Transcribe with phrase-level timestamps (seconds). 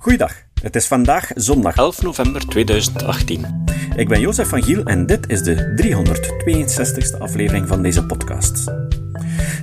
[0.00, 3.64] Goeiedag, het is vandaag zondag 11 november 2018.
[3.96, 8.72] Ik ben Jozef van Giel en dit is de 362ste aflevering van deze podcast.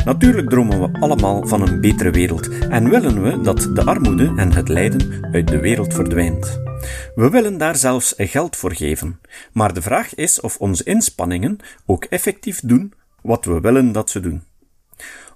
[0.06, 4.54] Natuurlijk dromen we allemaal van een betere wereld en willen we dat de armoede en
[4.54, 6.60] het lijden uit de wereld verdwijnt.
[7.16, 9.20] We willen daar zelfs geld voor geven,
[9.52, 14.20] maar de vraag is of onze inspanningen ook effectief doen wat we willen dat ze
[14.20, 14.44] doen.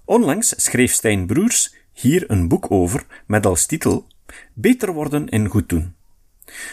[0.06, 4.08] Onlangs schreef Stijn Broers hier een boek over met als titel
[4.54, 5.96] Beter worden in goed doen.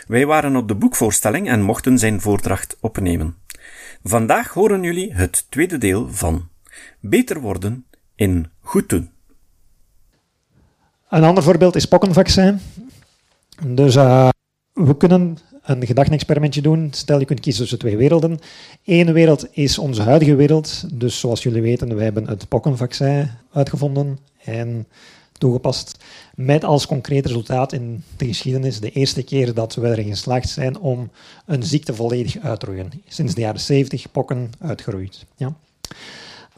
[0.06, 3.36] Wij waren op de boekvoorstelling en mochten zijn voordracht opnemen.
[4.02, 6.48] Vandaag horen jullie het tweede deel van
[7.00, 9.10] Beter worden in goed doen.
[11.08, 12.60] Een ander voorbeeld is pokkenvaccin.
[13.66, 14.28] Dus uh,
[14.72, 16.88] we kunnen een gedachte-experimentje doen.
[16.92, 18.38] Stel, je kunt kiezen tussen twee werelden.
[18.84, 20.98] Eén wereld is onze huidige wereld.
[21.00, 24.86] Dus zoals jullie weten, wij hebben het pokkenvaccin uitgevonden en
[25.38, 26.04] toegepast.
[26.34, 30.78] Met als concreet resultaat in de geschiedenis de eerste keer dat we erin geslaagd zijn
[30.78, 31.10] om
[31.46, 32.90] een ziekte volledig uit te roeien.
[33.08, 35.24] Sinds de jaren 70 pokken uitgeroeid.
[35.36, 35.54] Ja.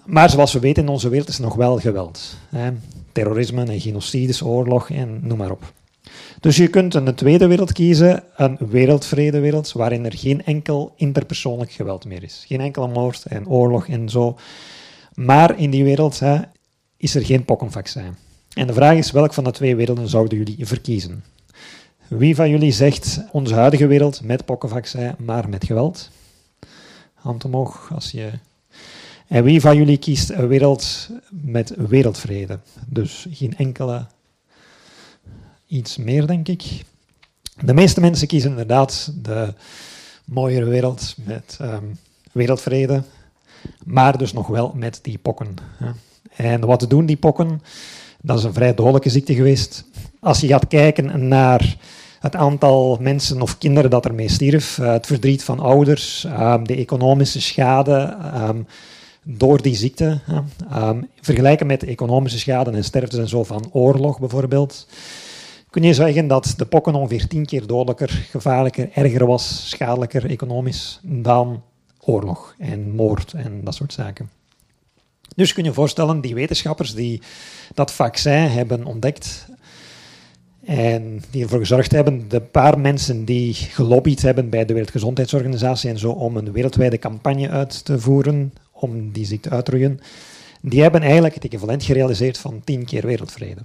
[0.05, 2.37] Maar zoals we weten in onze wereld is nog wel geweld.
[2.49, 2.71] Hè.
[3.13, 5.73] Terrorisme en genocides, oorlog en noem maar op.
[6.41, 12.05] Dus je kunt een tweede wereld kiezen, een wereldvredewereld, waarin er geen enkel interpersoonlijk geweld
[12.05, 12.45] meer is.
[12.47, 14.39] Geen enkele moord en oorlog en zo.
[15.15, 16.39] Maar in die wereld hè,
[16.97, 18.17] is er geen pokkenvaccin.
[18.51, 21.25] En de vraag is, welk van de twee werelden zouden jullie verkiezen?
[22.09, 26.11] Wie van jullie zegt onze huidige wereld met pokkenvaccin, maar met geweld?
[27.15, 28.31] Hand omhoog als je...
[29.27, 32.59] En wie van jullie kiest een wereld met wereldvrede?
[32.87, 34.07] Dus geen enkele
[35.67, 36.85] iets meer, denk ik.
[37.61, 39.55] De meeste mensen kiezen inderdaad de
[40.25, 41.99] mooiere wereld met um,
[42.33, 43.03] wereldvrede,
[43.85, 45.57] maar dus nog wel met die pokken.
[45.77, 45.91] Hè.
[46.37, 47.63] En wat doen die pokken?
[48.23, 49.85] Dat is een vrij dodelijke ziekte geweest.
[50.21, 51.77] Als je gaat kijken naar
[52.21, 56.77] het aantal mensen of kinderen dat ermee stierf, uh, het verdriet van ouders, um, de
[56.77, 58.17] economische schade
[58.49, 58.67] um,
[59.23, 60.21] door die ziekte,
[60.77, 64.87] um, vergelijken met de economische schade en sterftes en zo van oorlog bijvoorbeeld,
[65.71, 71.01] kun je zeggen dat de pokken ongeveer tien keer dodelijker, gevaarlijker, erger was, schadelijker economisch
[71.03, 71.63] dan
[72.01, 74.40] oorlog en moord en dat soort zaken.
[75.37, 77.23] Dus kun je voorstellen, die wetenschappers die
[77.75, 79.47] dat vaccin hebben ontdekt
[80.65, 85.99] en die ervoor gezorgd hebben, de paar mensen die gelobbyd hebben bij de Wereldgezondheidsorganisatie en
[85.99, 90.01] zo om een wereldwijde campagne uit te voeren om die ziekte uit te roeien,
[90.61, 93.61] die hebben eigenlijk het equivalent gerealiseerd van tien keer wereldvrede.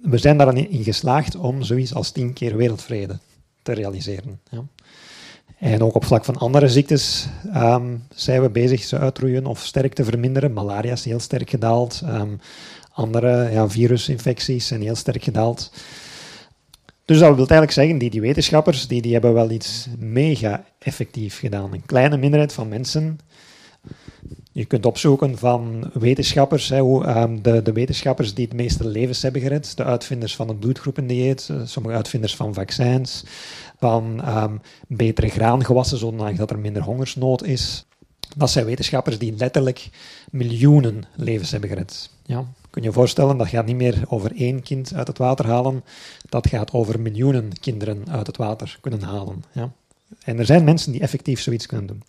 [0.00, 3.18] We zijn daar in geslaagd om zoiets als tien keer wereldvrede
[3.62, 4.40] te realiseren.
[4.50, 4.64] Ja.
[5.60, 9.94] En ook op vlak van andere ziektes um, zijn we bezig ze uitroeien of sterk
[9.94, 10.52] te verminderen.
[10.52, 12.02] Malaria is heel sterk gedaald.
[12.04, 12.40] Um,
[12.92, 15.72] andere ja, virusinfecties zijn heel sterk gedaald.
[17.04, 21.38] Dus dat wil eigenlijk zeggen, die, die wetenschappers die, die hebben wel iets mega effectief
[21.38, 21.72] gedaan.
[21.72, 23.18] Een kleine minderheid van mensen.
[24.60, 29.22] Je kunt opzoeken van wetenschappers, hè, hoe, um, de, de, wetenschappers die het meeste levens
[29.22, 33.24] hebben gered, de uitvinders van het bloedgroependieet, uh, sommige uitvinders van vaccins,
[33.78, 37.84] van um, betere graangewassen, zodat er minder hongersnood is.
[38.36, 39.88] Dat zijn wetenschappers die letterlijk
[40.30, 42.10] miljoenen levens hebben gered.
[42.26, 42.44] Ja.
[42.70, 45.84] Kun je je voorstellen, dat gaat niet meer over één kind uit het water halen,
[46.28, 49.44] dat gaat over miljoenen kinderen uit het water kunnen halen.
[49.52, 49.72] Ja.
[50.24, 52.02] En er zijn mensen die effectief zoiets kunnen doen.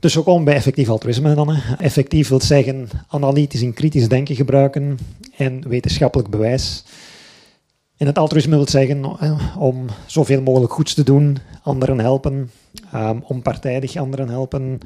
[0.00, 1.56] Dus we komen bij effectief altruïsme dan.
[1.78, 4.98] Effectief wil zeggen analytisch en kritisch denken gebruiken
[5.36, 6.84] en wetenschappelijk bewijs.
[7.96, 9.04] En het altruïsme wil zeggen
[9.58, 12.50] om zoveel mogelijk goeds te doen, anderen helpen,
[12.94, 14.78] um, onpartijdig anderen helpen.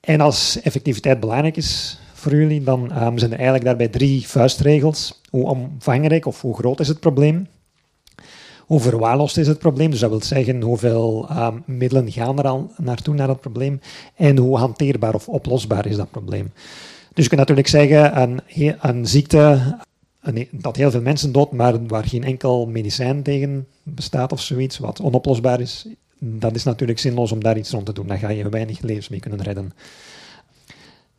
[0.00, 5.20] En als effectiviteit belangrijk is voor jullie, dan um, zijn er eigenlijk daarbij drie vuistregels.
[5.30, 7.46] Hoe omvangrijk of hoe groot is het probleem?
[8.72, 9.90] Hoe verwaarloosd is het probleem?
[9.90, 13.80] Dus dat wil zeggen hoeveel um, middelen gaan er al naartoe naar het probleem
[14.16, 16.52] en hoe hanteerbaar of oplosbaar is dat probleem.
[17.14, 18.40] Dus je kunt natuurlijk zeggen,
[18.80, 19.76] een, ziekte
[20.50, 25.00] dat heel veel mensen dood, maar waar geen enkel medicijn tegen bestaat of zoiets, wat
[25.00, 25.86] onoplosbaar is,
[26.18, 28.06] dat is natuurlijk zinloos om daar iets rond te doen.
[28.06, 29.72] Daar ga je weinig levens mee kunnen redden.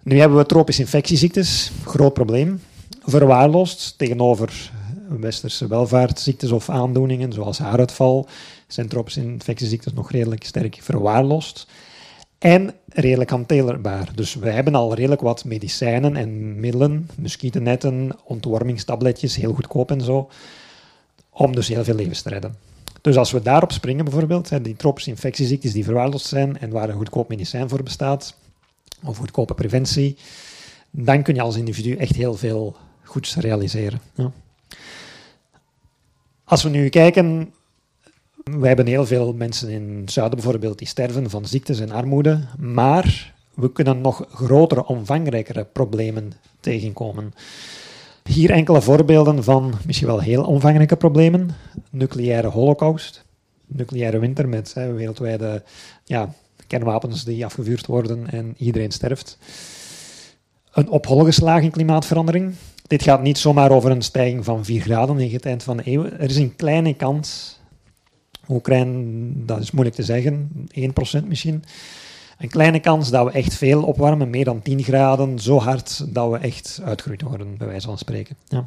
[0.04, 2.62] Nu hebben we tropische infectieziektes, groot probleem.
[3.06, 4.72] Verwaarloosd tegenover
[5.10, 8.28] westerse welvaartsziektes of aandoeningen, zoals haaruitval,
[8.68, 11.68] zijn tropische infectieziektes nog redelijk sterk verwaarloosd.
[12.38, 14.10] En redelijk hanteerbaar.
[14.16, 20.30] Dus we hebben al redelijk wat medicijnen en middelen, muskietennetten, ontwormingstabletjes, heel goedkoop en zo,
[21.30, 22.56] om dus heel veel levens te redden.
[23.02, 26.96] Dus als we daarop springen bijvoorbeeld, die tropische infectieziektes die verwaarloosd zijn en waar een
[26.96, 28.36] goedkoop medicijn voor bestaat,
[29.04, 30.18] of goedkope preventie,
[30.92, 34.02] dan kun je als individu echt heel veel goeds realiseren.
[34.16, 34.32] Ja.
[36.44, 37.54] Als we nu kijken,
[38.44, 42.40] we hebben heel veel mensen in het zuiden bijvoorbeeld die sterven van ziektes en armoede,
[42.60, 47.34] maar we kunnen nog grotere, omvangrijkere problemen tegenkomen.
[48.24, 51.50] Hier enkele voorbeelden van misschien wel heel omvangrijke problemen.
[51.90, 53.26] Nucleaire holocaust,
[53.66, 55.64] nucleaire winter met hè, wereldwijde
[56.04, 56.34] ja,
[56.68, 59.38] kernwapens die afgevuurd worden en iedereen sterft.
[60.72, 62.54] Een op hol geslagen klimaatverandering.
[62.88, 65.84] Dit gaat niet zomaar over een stijging van 4 graden in het eind van de
[65.86, 66.06] eeuw.
[66.06, 67.60] Er is een kleine kans,
[68.46, 70.52] hoe klein, dat is moeilijk te zeggen,
[71.22, 71.64] 1% misschien.
[72.38, 76.32] Een kleine kans dat we echt veel opwarmen, meer dan 10 graden, zo hard dat
[76.32, 78.36] we echt uitgeroeid worden, bij wijze van spreken.
[78.48, 78.66] Ja.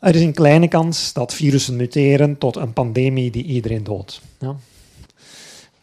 [0.00, 4.20] Er is een kleine kans dat virussen muteren tot een pandemie die iedereen doodt.
[4.38, 4.56] Ja.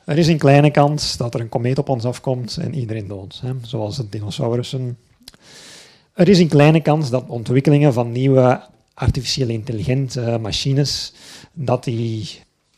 [0.06, 3.42] Er is een kleine kans dat er een komeet op ons afkomt en iedereen doodt,
[3.42, 4.98] hè, zoals de dinosaurussen.
[6.14, 8.62] Er is een kleine kans dat ontwikkelingen van nieuwe
[8.94, 11.14] artificieel intelligente machines,
[11.54, 12.30] dat die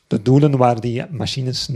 [0.07, 1.69] de doelen waar die machines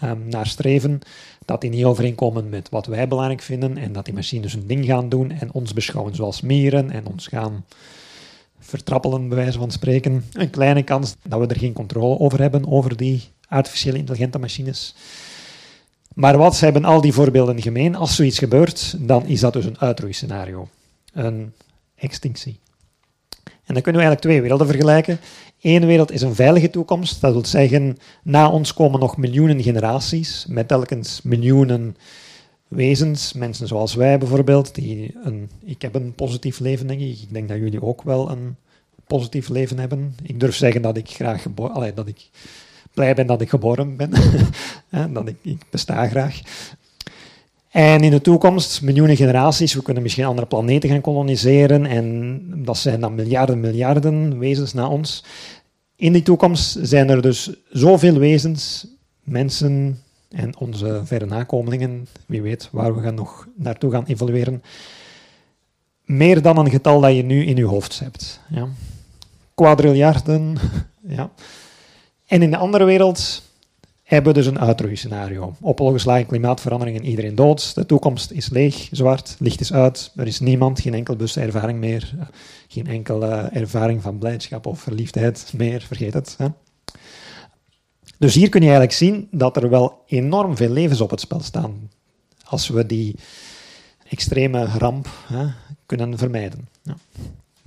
[0.00, 1.00] ehm, naar streven,
[1.44, 4.84] dat die niet overeenkomen met wat wij belangrijk vinden en dat die machines hun ding
[4.84, 7.64] gaan doen en ons beschouwen zoals mieren en ons gaan
[8.58, 10.24] vertrappelen, bij wijze van spreken.
[10.32, 14.94] Een kleine kans dat we er geen controle over hebben, over die artificiële intelligente machines.
[16.14, 17.94] Maar wat hebben al die voorbeelden gemeen?
[17.94, 20.68] Als zoiets gebeurt, dan is dat dus een uitroeiscenario.
[21.16, 21.52] Een
[21.94, 22.60] extinctie.
[23.44, 25.20] En dan kunnen we eigenlijk twee werelden vergelijken.
[25.60, 27.20] Eén wereld is een veilige toekomst.
[27.20, 31.96] Dat wil zeggen, na ons komen nog miljoenen generaties, met telkens miljoenen
[32.68, 37.20] wezens, mensen zoals wij bijvoorbeeld, die een, ik heb een positief leven, denk ik.
[37.20, 38.56] Ik denk dat jullie ook wel een
[39.06, 40.14] positief leven hebben.
[40.22, 42.30] Ik durf zeggen dat ik graag geboren, dat ik
[42.94, 44.10] blij ben dat ik geboren ben,
[45.14, 46.40] dat ik, ik besta graag.
[47.76, 52.78] En in de toekomst, miljoenen generaties, we kunnen misschien andere planeten gaan koloniseren en dat
[52.78, 55.24] zijn dan miljarden, miljarden wezens na ons.
[55.96, 58.86] In die toekomst zijn er dus zoveel wezens,
[59.22, 64.62] mensen en onze verre nakomelingen, wie weet waar we gaan nog naartoe gaan evolueren,
[66.04, 68.40] meer dan een getal dat je nu in je hoofd hebt.
[68.48, 68.68] Ja.
[69.54, 70.56] Quadriljarden,
[71.16, 71.30] ja.
[72.26, 73.42] En in de andere wereld
[74.06, 75.54] hebben dus een uitroeiscenario.
[75.60, 77.74] Opgeslagen klimaatverandering en iedereen dood.
[77.74, 80.12] De toekomst is leeg, zwart, licht is uit.
[80.16, 82.14] Er is niemand, geen enkel ervaring meer.
[82.68, 85.80] Geen enkele ervaring van blijdschap of verliefdheid meer.
[85.80, 86.34] Vergeet het.
[86.38, 86.46] Hè.
[88.18, 91.40] Dus hier kun je eigenlijk zien dat er wel enorm veel levens op het spel
[91.40, 91.90] staan.
[92.44, 93.14] Als we die
[94.08, 95.46] extreme ramp hè,
[95.86, 96.68] kunnen vermijden.
[96.82, 96.96] Ja.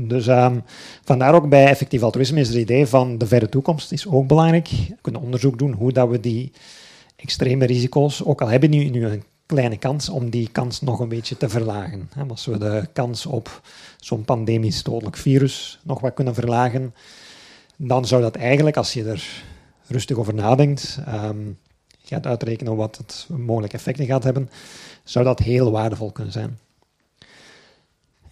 [0.01, 0.63] Dus um,
[1.03, 4.67] vandaar ook bij effectief altruïsme is het idee van de verre toekomst is ook belangrijk.
[4.67, 6.51] We kunnen onderzoek doen hoe dat we die
[7.15, 11.09] extreme risico's, ook al hebben we nu, een kleine kans, om die kans nog een
[11.09, 12.09] beetje te verlagen.
[12.29, 13.61] Als we de kans op
[13.97, 16.93] zo'n pandemisch dodelijk virus nog wat kunnen verlagen,
[17.75, 19.43] dan zou dat eigenlijk, als je er
[19.87, 21.57] rustig over nadenkt, um,
[22.03, 24.49] gaat uitrekenen wat het mogelijke effecten gaat hebben,
[25.03, 26.57] zou dat heel waardevol kunnen zijn.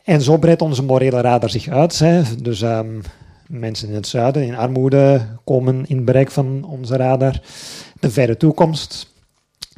[0.08, 2.00] En zo breidt onze morele radar zich uit.
[2.00, 2.22] Hè.
[2.42, 3.02] Dus um,
[3.48, 7.42] mensen in het zuiden, in armoede, komen in bereik van onze radar.
[8.00, 9.14] De verre toekomst.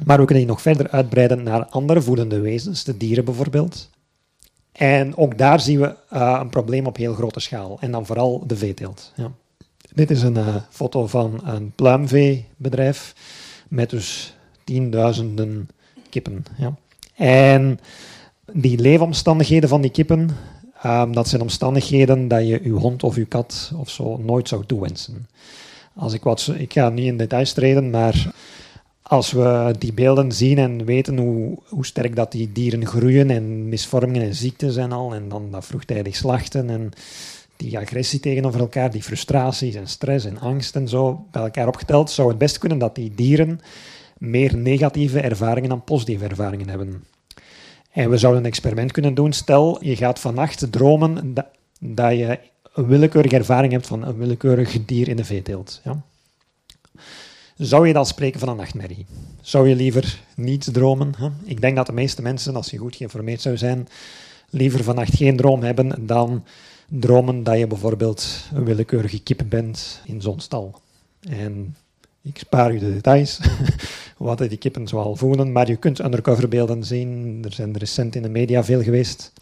[0.04, 3.90] Maar we kunnen die nog verder uitbreiden naar andere voelende wezens, de dieren bijvoorbeeld.
[4.72, 7.76] En ook daar zien we uh, een probleem op heel grote schaal.
[7.80, 9.12] En dan vooral de veeteelt.
[9.16, 9.32] Ja.
[9.94, 13.14] Dit is een uh, foto van een pluimveebedrijf
[13.68, 15.68] met dus tienduizenden
[16.10, 16.44] kippen.
[16.56, 16.74] Ja.
[17.14, 17.80] En
[18.52, 20.30] die leefomstandigheden van die kippen,
[20.86, 24.66] um, dat zijn omstandigheden dat je je hond of je kat of zo nooit zou
[24.66, 25.28] toewensen.
[25.94, 28.32] Als ik, wat, ik ga niet in details treden, maar
[29.02, 33.68] als we die beelden zien en weten hoe, hoe sterk dat die dieren groeien en
[33.68, 36.90] misvormingen en ziektes en al, en dan dat vroegtijdig slachten en
[37.56, 42.10] die agressie tegenover elkaar, die frustraties en stress en angst en zo, bij elkaar opgeteld,
[42.10, 43.60] zou het best kunnen dat die dieren
[44.18, 47.04] meer negatieve ervaringen dan positieve ervaringen hebben.
[47.90, 49.32] En we zouden een experiment kunnen doen.
[49.32, 51.34] Stel, je gaat vannacht dromen
[51.80, 52.38] dat, je
[52.74, 55.80] een willekeurige ervaring hebt van een willekeurig dier in de veeteelt.
[55.84, 56.02] Ja?
[57.56, 59.06] Zou je dan spreken van een nachtmerrie?
[59.40, 61.14] Zou je liever niet dromen?
[61.16, 61.28] Hè?
[61.44, 63.88] Ik denk dat de meeste mensen, als je goed geïnformeerd zou zijn,
[64.50, 66.44] liever vannacht geen droom hebben dan
[66.88, 70.80] dromen dat je bijvoorbeeld een willekeurige kip bent in zo'n stal.
[71.28, 71.76] En
[72.22, 73.40] ik spaar u de details,
[74.20, 77.38] wat die kippen zoal voelen, maar je kunt undercoverbeelden zien.
[77.44, 79.32] Er zijn recent in de media veel geweest.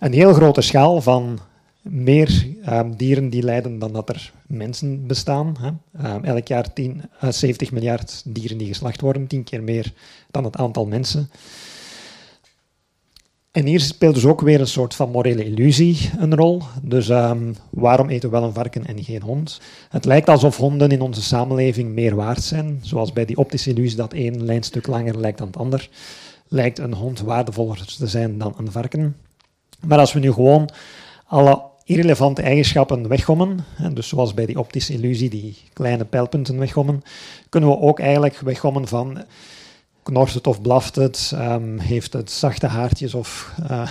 [0.00, 1.38] Een heel grote schaal van
[1.82, 5.56] meer ehm, dieren die lijden dan dat er mensen bestaan.
[5.60, 5.70] Hè.
[6.02, 9.92] Ehm, elk jaar 10, 70 eh, miljard dieren die geslacht worden, tien keer meer
[10.30, 11.30] dan het aantal mensen.
[13.52, 16.62] En hier speelt dus ook weer een soort van morele illusie een rol.
[16.82, 19.60] Dus um, waarom eten we wel een varken en geen hond?
[19.88, 22.78] Het lijkt alsof honden in onze samenleving meer waard zijn.
[22.82, 25.88] Zoals bij die optische illusie dat één lijnstuk langer lijkt dan het ander.
[26.48, 29.16] Lijkt een hond waardevoller te zijn dan een varken.
[29.86, 30.68] Maar als we nu gewoon
[31.26, 37.02] alle irrelevante eigenschappen weggommen, dus zoals bij die optische illusie die kleine pijlpunten weggommen,
[37.48, 39.24] kunnen we ook eigenlijk weggommen van
[40.02, 43.90] knort het of blaft het, um, heeft het zachte haartjes of uh,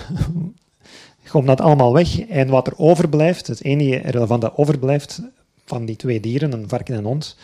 [1.32, 2.20] komt dat allemaal weg.
[2.20, 5.22] En wat er overblijft, het enige relevant dat overblijft
[5.66, 7.38] van die twee dieren, een varken en een hond,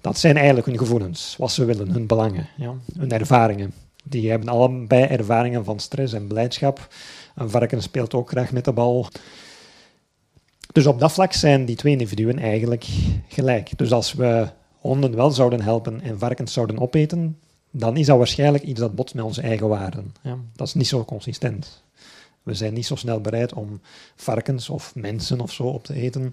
[0.00, 3.72] dat zijn eigenlijk hun gevoelens, wat ze willen, hun belangen, ja, hun ervaringen.
[4.04, 6.88] Die hebben allebei ervaringen van stress en blijdschap.
[7.34, 9.06] Een varken speelt ook graag met de bal.
[10.72, 12.86] Dus op dat vlak zijn die twee individuen eigenlijk
[13.28, 13.78] gelijk.
[13.78, 17.38] Dus als we honden wel zouden helpen en varkens zouden opeten,
[17.72, 20.14] dan is dat waarschijnlijk iets dat botst met onze eigen waarden.
[20.22, 21.82] Ja, dat is niet zo consistent.
[22.42, 23.80] We zijn niet zo snel bereid om
[24.16, 26.32] varkens of mensen of zo op te eten,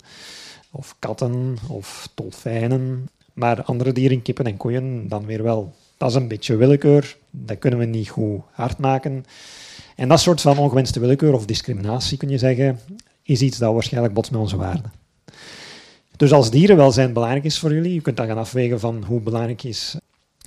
[0.72, 5.74] of katten of dolfijnen, maar andere dieren, kippen en koeien, dan weer wel.
[5.98, 9.26] Dat is een beetje willekeur, dat kunnen we niet goed hard maken.
[9.96, 12.80] En dat soort van ongewenste willekeur of discriminatie, kun je zeggen,
[13.24, 14.92] is iets dat waarschijnlijk botst met onze waarden.
[16.18, 19.64] Dus als dierenwelzijn belangrijk is voor jullie, je kunt dan gaan afwegen van hoe belangrijk
[19.64, 19.96] is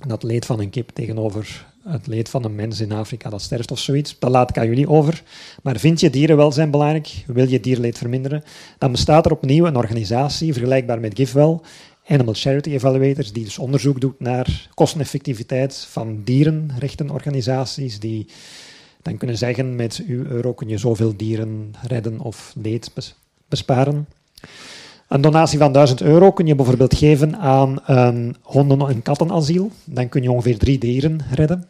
[0.07, 3.71] dat leed van een kip tegenover het leed van een mens in Afrika dat sterft
[3.71, 4.15] of zoiets.
[4.19, 5.23] Dat laat ik aan jullie over.
[5.63, 7.23] Maar vind je dierenwelzijn belangrijk?
[7.27, 8.43] Wil je dierleed verminderen?
[8.77, 11.59] Dan bestaat er opnieuw een organisatie vergelijkbaar met GiveWell,
[12.07, 18.27] Animal Charity Evaluators, die dus onderzoek doet naar kosteneffectiviteit van dierenrechtenorganisaties, die
[19.01, 22.91] dan kunnen zeggen met uw euro kun je zoveel dieren redden of leed
[23.47, 24.07] besparen.
[25.13, 29.71] Een donatie van 1000 euro kun je bijvoorbeeld geven aan een honden- en kattenasiel.
[29.85, 31.69] Dan kun je ongeveer drie dieren redden.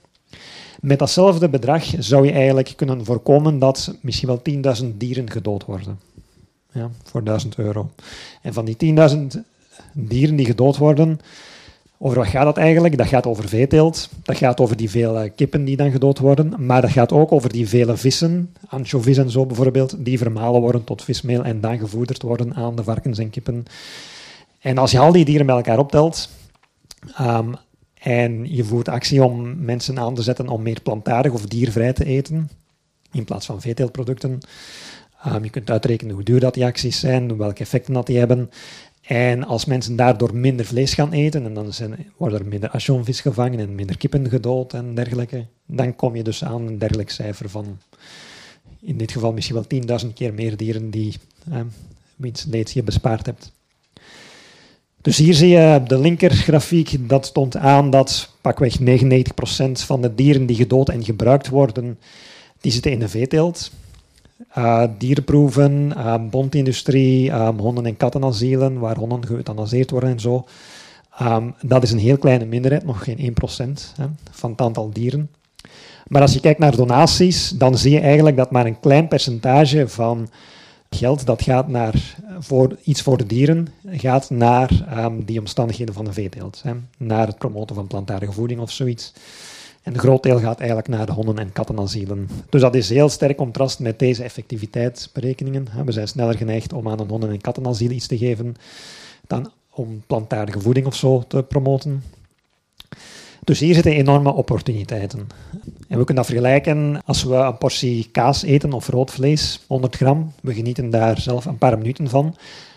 [0.81, 5.99] Met datzelfde bedrag zou je eigenlijk kunnen voorkomen dat misschien wel 10.000 dieren gedood worden.
[6.71, 7.89] Ja, voor 1000 euro.
[8.41, 9.41] En van die 10.000
[9.93, 11.19] dieren die gedood worden,
[12.05, 12.97] over wat gaat dat eigenlijk?
[12.97, 14.09] Dat gaat over veeteelt.
[14.23, 16.65] Dat gaat over die vele kippen die dan gedood worden.
[16.65, 20.83] Maar dat gaat ook over die vele vissen, anchovies en zo bijvoorbeeld, die vermalen worden
[20.83, 23.65] tot vismeel en dan gevoederd worden aan de varkens en kippen.
[24.59, 26.29] En als je al die dieren bij elkaar optelt
[27.21, 27.55] um,
[27.93, 32.05] en je voert actie om mensen aan te zetten om meer plantaardig of diervrij te
[32.05, 32.49] eten,
[33.11, 34.39] in plaats van veeteeltproducten,
[35.27, 38.49] um, je kunt uitrekenen hoe duur dat die acties zijn, welke effecten dat die hebben.
[39.03, 43.21] En als mensen daardoor minder vlees gaan eten, en dan zijn, worden er minder ationvis
[43.21, 47.49] gevangen en minder kippen gedood en dergelijke, dan kom je dus aan een dergelijk cijfer
[47.49, 47.77] van,
[48.81, 51.15] in dit geval misschien wel 10.000 keer meer dieren die
[51.51, 53.51] eh, je bespaard hebt.
[55.01, 58.83] Dus hier zie je op de linkergrafiek, dat stond aan dat pakweg 99%
[59.71, 61.99] van de dieren die gedood en gebruikt worden,
[62.61, 63.71] die zitten in de veeteelt.
[64.57, 70.45] Uh, dierproeven, uh, bondindustrie, um, honden- en kattenasielen, waar honden geëuthanaseerd worden en zo.
[71.21, 75.29] Um, dat is een heel kleine minderheid, nog geen 1% hè, van het aantal dieren.
[76.07, 79.87] Maar als je kijkt naar donaties, dan zie je eigenlijk dat maar een klein percentage
[79.87, 80.29] van
[80.89, 86.05] geld dat gaat naar voor, iets voor de dieren, gaat naar um, die omstandigheden van
[86.05, 86.61] de veeteelt.
[86.63, 89.13] Hè, naar het promoten van plantaardige voeding of zoiets.
[89.83, 92.29] En een groot deel gaat eigenlijk naar de honden- en kattenasielen.
[92.49, 95.67] Dus dat is heel sterk contrast met deze effectiviteitsberekeningen.
[95.85, 98.55] We zijn sneller geneigd om aan een honden- en kattenasiel iets te geven
[99.27, 102.03] dan om plantaardige voeding of zo te promoten.
[103.43, 105.27] Dus hier zitten enorme opportuniteiten.
[105.87, 109.95] En we kunnen dat vergelijken als we een portie kaas eten of rood vlees, 100
[109.95, 110.33] gram.
[110.41, 112.35] We genieten daar zelf een paar minuten van.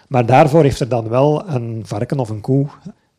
[0.08, 2.66] Maar daarvoor heeft er dan wel een varken of een koe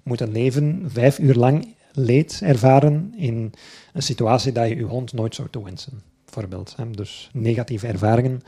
[0.04, 3.54] moeten leven, vijf uur lang leed ervaren in
[3.94, 6.02] een situatie dat je je hond nooit zou toewensen.
[6.26, 6.76] Bijvoorbeeld.
[6.92, 8.42] Dus negatieve ervaringen,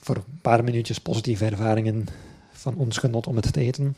[0.00, 2.06] voor een paar minuutjes positieve ervaringen
[2.52, 3.96] van ons genot om het te eten.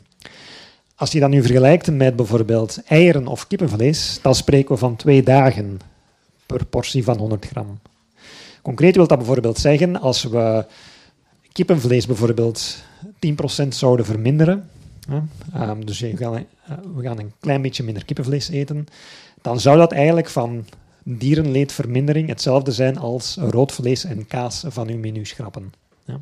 [0.95, 5.23] Als je dat nu vergelijkt met bijvoorbeeld eieren of kippenvlees, dan spreken we van twee
[5.23, 5.79] dagen
[6.45, 7.79] per portie van 100 gram.
[8.61, 10.65] Concreet wil dat bijvoorbeeld zeggen, als we
[11.51, 12.83] kippenvlees bijvoorbeeld
[13.65, 14.69] 10% zouden verminderen,
[15.09, 18.85] Um, dus we gaan, uh, we gaan een klein beetje minder kippenvlees eten.
[19.41, 20.65] Dan zou dat eigenlijk van
[21.03, 25.73] dierenleedvermindering hetzelfde zijn als rood vlees en kaas van uw menu schrappen.
[26.05, 26.21] Ja.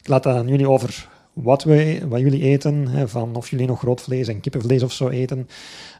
[0.00, 3.66] Ik laat dat aan jullie over wat, we, wat jullie eten, hè, van of jullie
[3.66, 5.48] nog rood vlees en kippenvlees of zo eten.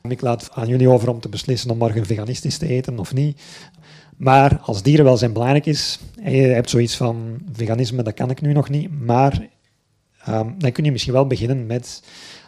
[0.08, 3.40] Ik laat aan jullie over om te beslissen om morgen veganistisch te eten of niet.
[4.16, 8.68] Maar als dierenwelzijn belangrijk is, je hebt zoiets van veganisme, dat kan ik nu nog
[8.68, 9.48] niet, maar
[10.28, 12.02] Um, dan kun je misschien wel beginnen met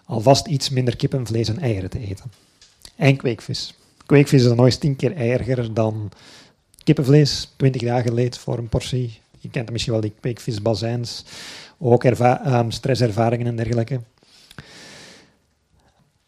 [0.04, 2.32] alvast iets minder kippenvlees en eieren te eten.
[2.96, 3.74] En kweekvis.
[4.06, 6.10] Kweekvis is dan eens tien keer eieriger dan
[6.84, 9.20] kippenvlees, 20 dagen leed voor een portie.
[9.38, 11.24] Je kent misschien wel die kweekvisbazijns,
[11.78, 14.00] ook um, stresservaringen en dergelijke.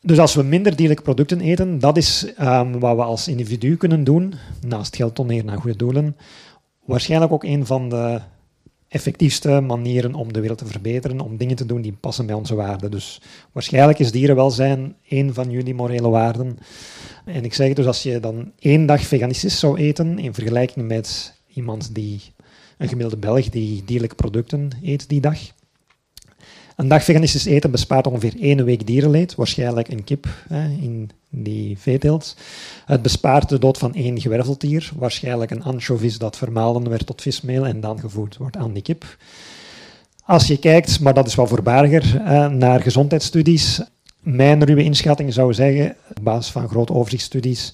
[0.01, 4.05] Dus als we minder dierlijke producten eten, dat is um, wat we als individu kunnen
[4.05, 4.35] doen,
[4.67, 6.17] naast geld doneren naar goede doelen.
[6.85, 8.21] Waarschijnlijk ook een van de
[8.95, 12.55] effectiefste manieren om de wereld te verbeteren, om dingen te doen die passen bij onze
[12.55, 12.91] waarden.
[12.91, 13.21] Dus
[13.53, 16.59] waarschijnlijk is dierenwelzijn één van jullie morele waarden.
[17.25, 21.35] En ik zeg dus, als je dan één dag veganistisch zou eten, in vergelijking met
[21.55, 22.21] iemand die,
[22.79, 25.39] een gemiddelde Belg, die dierlijke producten eet die dag,
[26.77, 31.79] een dag veganistisch eten bespaart ongeveer één week dierenleed, waarschijnlijk een kip hè, in die
[31.79, 32.37] veeteelt.
[32.87, 37.67] Het bespaart de dood van één gewerveltier, waarschijnlijk een anchovis dat vermalen werd tot vismeel
[37.67, 39.17] en dan gevoed wordt aan die kip.
[40.25, 43.81] Als je kijkt, maar dat is wel voorbariger, naar gezondheidsstudies,
[44.21, 47.73] mijn ruwe inschatting zou zeggen, op basis van grote overzichtsstudies,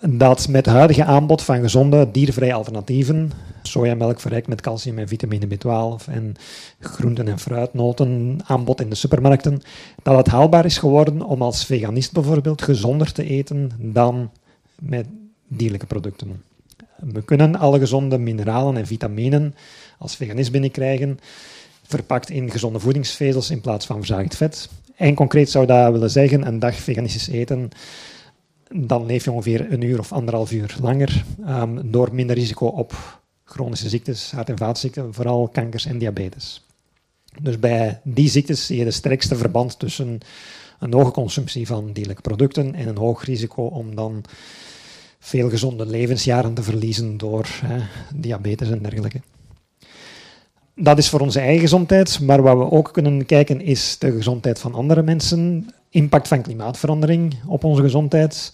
[0.00, 3.32] dat met het huidige aanbod van gezonde diervrije alternatieven,
[3.62, 6.34] sojamelk verrijkt met calcium en vitamine B12 en
[6.80, 9.62] groenten en fruitnoten aanbod in de supermarkten,
[10.02, 14.30] dat het haalbaar is geworden om als veganist bijvoorbeeld gezonder te eten dan
[14.78, 15.06] met
[15.48, 16.42] dierlijke producten.
[16.96, 19.54] We kunnen alle gezonde mineralen en vitaminen
[19.98, 21.18] als veganist binnenkrijgen,
[21.86, 24.68] verpakt in gezonde voedingsvezels in plaats van verzadigd vet.
[24.96, 27.70] En concreet zou dat willen zeggen, een dag veganistisch eten
[28.72, 33.20] dan leef je ongeveer een uur of anderhalf uur langer, um, door minder risico op
[33.44, 36.66] chronische ziektes, hart- en vaatziekten, vooral kankers en diabetes.
[37.42, 40.18] Dus bij die ziektes zie je de sterkste verband tussen
[40.78, 44.24] een hoge consumptie van dierlijke producten en een hoog risico om dan
[45.18, 47.48] veel gezonde levensjaren te verliezen door
[48.14, 49.20] diabetes en dergelijke.
[50.74, 54.58] Dat is voor onze eigen gezondheid, maar wat we ook kunnen kijken is de gezondheid
[54.58, 58.52] van andere mensen impact van klimaatverandering op onze gezondheid,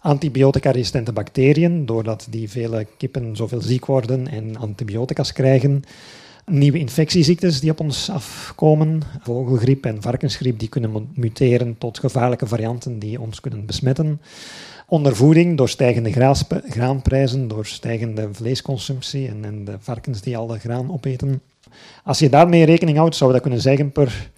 [0.00, 5.84] antibiotica-resistente bacteriën, doordat die vele kippen zoveel ziek worden en antibiotica's krijgen,
[6.46, 12.98] nieuwe infectieziektes die op ons afkomen, vogelgriep en varkensgriep, die kunnen muteren tot gevaarlijke varianten
[12.98, 14.20] die ons kunnen besmetten.
[14.86, 16.36] Ondervoeding door stijgende
[16.68, 21.40] graanprijzen, door stijgende vleesconsumptie en, en de varkens die al de graan opeten.
[22.04, 24.30] Als je daarmee rekening houdt, zou je dat kunnen zeggen per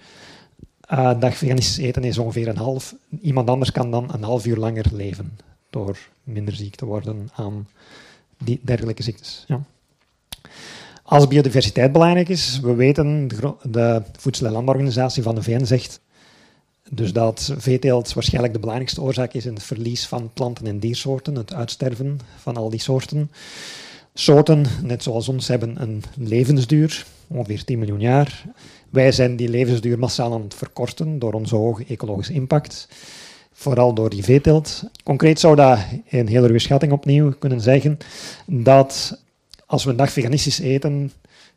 [0.92, 2.94] uh, dag veganistisch eten is ongeveer een half.
[3.20, 5.38] Iemand anders kan dan een half uur langer leven
[5.70, 7.68] door minder ziek te worden aan
[8.38, 9.44] die dergelijke ziektes.
[9.46, 9.60] Ja.
[11.02, 16.00] Als biodiversiteit belangrijk is, we weten, de, de Voedsel- en Landbouworganisatie van de VN zegt
[16.90, 21.34] dus dat veeteelt waarschijnlijk de belangrijkste oorzaak is in het verlies van planten- en diersoorten,
[21.34, 23.30] het uitsterven van al die soorten.
[24.14, 28.44] Soorten, net zoals ons, hebben een levensduur, ongeveer 10 miljoen jaar.
[28.92, 32.88] Wij zijn die levensduur massaal aan het verkorten door onze hoge ecologische impact.
[33.52, 34.82] Vooral door die veeteelt.
[35.04, 35.78] Concreet zou dat
[36.08, 37.98] een hele ruwe schatting opnieuw kunnen zeggen
[38.46, 39.18] dat
[39.66, 41.12] als we een dag veganistisch eten,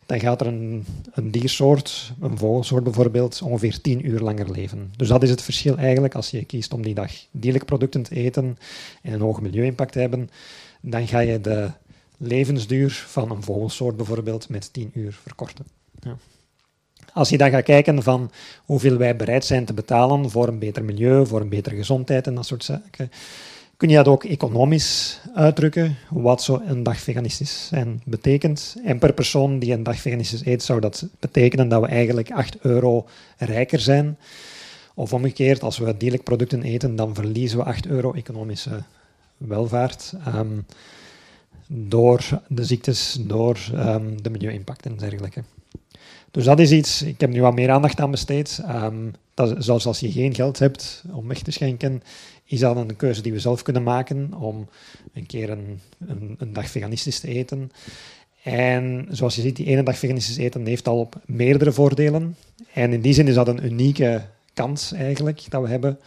[0.05, 4.93] dan gaat er een, een, diersoort, een vogelsoort bijvoorbeeld, ongeveer 10 uur langer leven.
[4.97, 8.15] Dus dat is het verschil eigenlijk als je kiest om die dag dierlijke producten te
[8.15, 8.57] eten
[9.01, 10.29] en een hoge milieu-impact te hebben,
[10.81, 11.69] dan ga je de
[12.17, 15.65] levensduur van een vogelsoort bijvoorbeeld met 10 uur verkorten.
[15.99, 16.17] Ja.
[17.15, 18.31] Als je dan gaat kijken van
[18.65, 22.35] hoeveel wij bereid zijn te betalen voor een beter milieu, voor een betere gezondheid en
[22.35, 23.11] dat soort zaken,
[23.77, 28.75] kun je dat ook economisch uitdrukken, wat zo een dag veganistisch zijn betekent.
[28.83, 32.57] En per persoon die een dag veganistisch eet, zou dat betekenen dat we eigenlijk 8
[32.61, 33.05] euro
[33.37, 34.17] rijker zijn.
[34.93, 38.83] Of omgekeerd, als we dierlijke producten eten, dan verliezen we 8 euro economische
[39.37, 40.13] welvaart.
[40.35, 40.65] Um,
[41.67, 45.43] door de ziektes, door um, de milieu-impact en dergelijke.
[46.35, 48.61] Dus dat is iets, ik heb nu wat meer aandacht aan besteed.
[48.69, 52.03] Um, dat, zoals als je geen geld hebt om weg te schenken,
[52.45, 54.67] is dat een keuze die we zelf kunnen maken om
[55.13, 57.71] een keer een, een, een dag veganistisch te eten.
[58.43, 62.35] En zoals je ziet, die ene dag veganistisch eten heeft al op meerdere voordelen.
[62.73, 65.99] En in die zin is dat een unieke kans eigenlijk dat we hebben.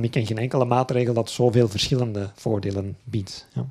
[0.00, 3.46] Ik ken geen enkele maatregel dat zoveel verschillende voordelen biedt.
[3.54, 3.66] Ja.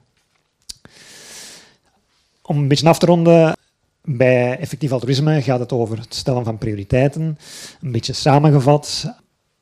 [2.42, 3.58] Om een beetje af te ronden,
[4.04, 7.38] bij effectief altruïsme gaat het over het stellen van prioriteiten.
[7.82, 9.14] Een beetje samengevat,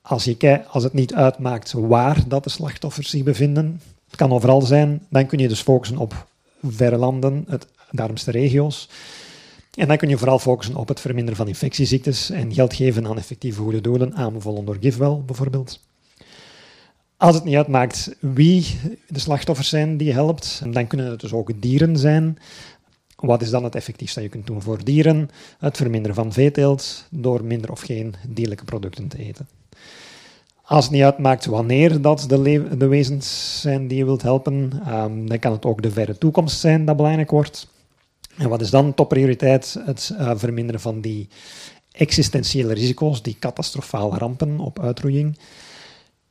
[0.01, 4.61] als, je, als het niet uitmaakt waar dat de slachtoffers zich bevinden, het kan overal
[4.61, 6.27] zijn, dan kun je dus focussen op
[6.63, 8.89] verre landen, het, de armste regio's.
[9.73, 13.17] En dan kun je vooral focussen op het verminderen van infectieziektes en geld geven aan
[13.17, 15.79] effectieve goede doelen, aanbevolen door GiveWell bijvoorbeeld.
[17.17, 21.33] Als het niet uitmaakt wie de slachtoffers zijn die je helpt, dan kunnen het dus
[21.33, 22.37] ook dieren zijn.
[23.17, 25.29] Wat is dan het effectiefste dat je kunt doen voor dieren?
[25.59, 29.47] Het verminderen van veeteelt door minder of geen dierlijke producten te eten.
[30.61, 35.29] Als het niet uitmaakt wanneer dat de, de wezens zijn die je wilt helpen, um,
[35.29, 37.67] dan kan het ook de verre toekomst zijn dat belangrijk wordt.
[38.37, 39.77] En wat is dan topprioriteit?
[39.85, 41.27] Het uh, verminderen van die
[41.91, 45.37] existentiële risico's, die catastrofale rampen op uitroeiing.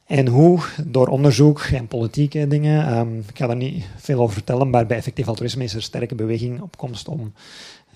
[0.07, 0.61] En hoe?
[0.85, 2.99] Door onderzoek en politieke dingen.
[2.99, 6.15] Um, ik ga daar niet veel over vertellen, maar bij effectief altruïsme is er sterke
[6.15, 7.33] beweging op komst om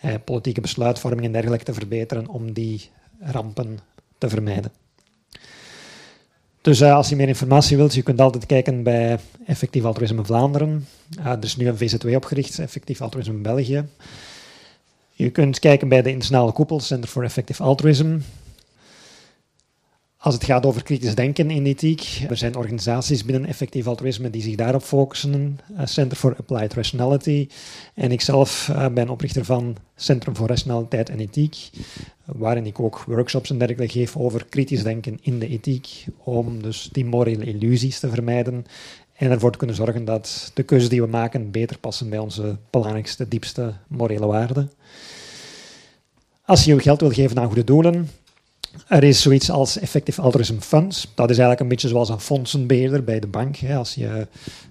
[0.01, 3.79] eh, politieke besluitvorming en dergelijke te verbeteren om die rampen
[4.19, 4.73] te vermijden.
[6.61, 10.87] Dus uh, als je meer informatie wilt, je kunt altijd kijken bij Effectief Altruïsme Vlaanderen.
[11.19, 13.85] Uh, er is nu een VZW opgericht, Effectief Altruïsme België.
[15.13, 18.19] Je kunt kijken bij de internationale koepel, Center for Effective Altruism.
[20.23, 24.43] Als het gaat over kritisch denken in ethiek, er zijn organisaties binnen effectief altruïsme die
[24.43, 25.59] zich daarop focussen.
[25.73, 27.49] Uh, Center for Applied Rationality.
[27.95, 31.71] En ikzelf uh, ben oprichter van Centrum voor Rationaliteit en Ethiek,
[32.25, 36.89] waarin ik ook workshops en dergelijke geef over kritisch denken in de ethiek, om dus
[36.93, 38.67] die morele illusies te vermijden
[39.13, 42.57] en ervoor te kunnen zorgen dat de keuzes die we maken beter passen bij onze
[42.71, 44.71] belangrijkste, diepste morele waarden.
[46.45, 48.09] Als je je geld wil geven aan goede doelen,
[48.89, 51.13] er is zoiets als Effective Altruism Funds.
[51.15, 54.27] Dat is eigenlijk een beetje zoals een fondsenbeheerder bij de bank, hè, als je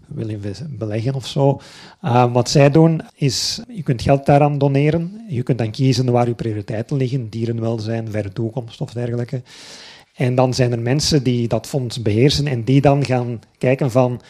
[0.07, 1.61] wil beleggen of zo.
[2.03, 5.25] Uh, wat zij doen is, je kunt geld daaraan doneren.
[5.27, 9.41] Je kunt dan kiezen waar je prioriteiten liggen, dierenwelzijn, verre toekomst of dergelijke.
[10.15, 14.21] En dan zijn er mensen die dat fonds beheersen en die dan gaan kijken van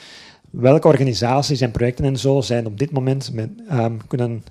[0.49, 4.43] welke organisaties en projecten en zo zijn op dit moment met, um, kunnen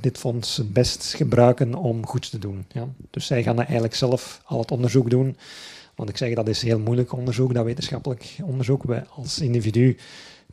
[0.00, 2.64] dit fonds het best gebruiken om goeds te doen.
[2.72, 2.88] Ja.
[3.10, 5.36] Dus zij gaan eigenlijk zelf al het onderzoek doen.
[5.94, 8.82] Want ik zeg, dat is heel moeilijk onderzoek, dat wetenschappelijk onderzoek.
[8.82, 9.96] Wij als individu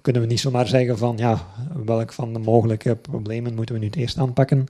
[0.01, 1.47] kunnen we niet zomaar zeggen van, ja,
[1.85, 4.65] welk van de mogelijke problemen moeten we nu het eerst aanpakken.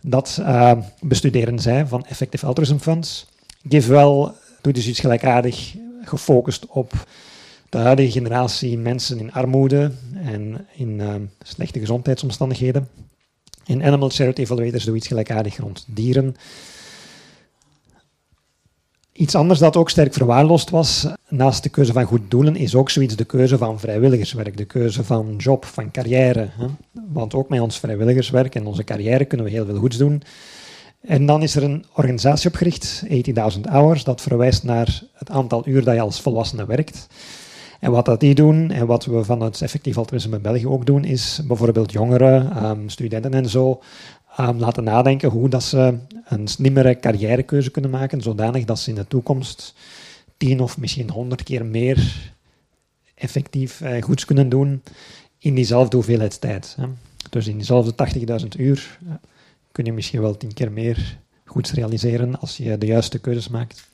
[0.00, 3.26] Dat uh, bestuderen zij van Effective Altruism Funds.
[3.68, 7.06] Geef wel, doet dus iets gelijkaardig, gefocust op
[7.68, 12.88] de huidige generatie mensen in armoede en in uh, slechte gezondheidsomstandigheden.
[13.66, 16.36] In Animal Charity Evaluators doen iets gelijkaardig rond dieren.
[19.12, 22.90] Iets anders dat ook sterk verwaarloosd was, naast de keuze van goed doelen, is ook
[22.90, 26.48] zoiets de keuze van vrijwilligerswerk, de keuze van job, van carrière.
[26.92, 30.22] Want ook met ons vrijwilligerswerk en onze carrière kunnen we heel veel goeds doen.
[31.00, 33.04] En dan is er een organisatie opgericht,
[33.54, 37.06] 80.000 Hours, dat verwijst naar het aantal uur dat je als volwassene werkt.
[37.84, 40.86] En wat dat die doen, en wat we van het effectief altruïsme in België ook
[40.86, 43.82] doen, is bijvoorbeeld jongeren, um, studenten en zo,
[44.40, 48.94] um, laten nadenken hoe dat ze een slimmere carrièrekeuze kunnen maken, zodanig dat ze in
[48.94, 49.74] de toekomst
[50.36, 52.32] tien of misschien honderd keer meer
[53.14, 54.82] effectief uh, goeds kunnen doen
[55.38, 56.76] in diezelfde hoeveelheid tijd.
[56.80, 56.86] Hè.
[57.30, 58.08] Dus in diezelfde
[58.40, 59.12] 80.000 uur uh,
[59.72, 63.88] kun je misschien wel tien keer meer goeds realiseren als je de juiste keuzes maakt.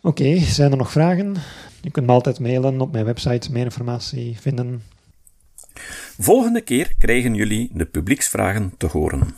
[0.00, 1.36] Oké, zijn er nog vragen?
[1.80, 4.82] Je kunt me altijd mailen op mijn website, meer informatie vinden.
[6.18, 9.36] Volgende keer krijgen jullie de publieksvragen te horen.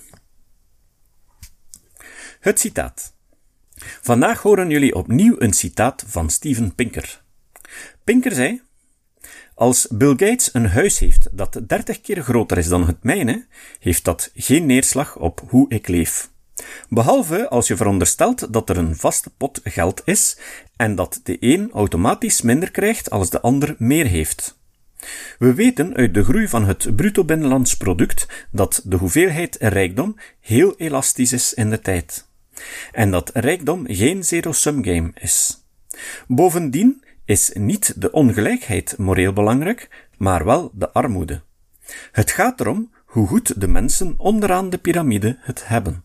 [2.41, 3.15] Het citaat.
[4.01, 7.23] Vandaag horen jullie opnieuw een citaat van Steven Pinker.
[8.05, 8.63] Pinker zei:
[9.55, 13.47] Als Bill Gates een huis heeft dat 30 keer groter is dan het mijne,
[13.79, 16.32] heeft dat geen neerslag op hoe ik leef.
[16.89, 20.39] Behalve als je veronderstelt dat er een vaste pot geld is
[20.77, 24.61] en dat de een automatisch minder krijgt als de ander meer heeft.
[25.39, 30.75] We weten uit de groei van het bruto binnenlands product dat de hoeveelheid rijkdom heel
[30.77, 32.29] elastisch is in de tijd.
[32.93, 35.65] En dat rijkdom geen zero-sum game is.
[36.27, 41.43] Bovendien is niet de ongelijkheid moreel belangrijk, maar wel de armoede.
[42.13, 46.05] Het gaat erom hoe goed de mensen onderaan de piramide het hebben.